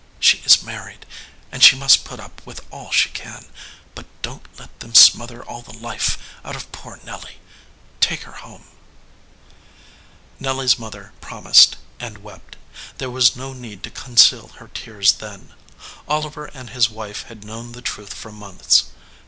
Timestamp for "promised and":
11.21-12.17